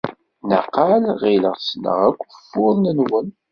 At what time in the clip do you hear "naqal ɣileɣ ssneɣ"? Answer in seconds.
0.49-1.97